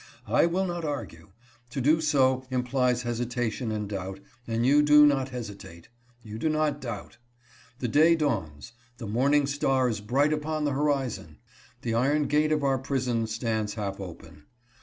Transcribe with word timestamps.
I 0.25 0.47
will 0.47 0.65
not 0.65 0.83
argue. 0.83 1.29
To 1.69 1.79
do 1.79 2.01
so 2.01 2.43
implies 2.49 3.03
hesitation 3.03 3.71
and 3.71 3.87
doubt, 3.87 4.19
and 4.47 4.65
you 4.65 4.81
do 4.81 5.05
not 5.05 5.29
hesitate. 5.29 5.89
You 6.23 6.39
do 6.39 6.49
not 6.49 6.81
doubt. 6.81 7.19
The 7.77 7.87
day 7.87 8.15
dawns; 8.15 8.71
the 8.97 9.05
morning 9.05 9.45
star 9.45 9.87
is 9.87 10.01
bright 10.01 10.33
upon 10.33 10.65
the 10.65 10.71
horizon! 10.73 11.37
The 11.83 11.93
iron 11.93 12.25
gate 12.25 12.51
of 12.51 12.63
our 12.63 12.79
prison 12.79 13.27
stands 13.27 13.75
half 13.75 13.99
open. 13.99 14.45